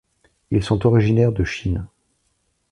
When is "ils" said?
0.49-0.63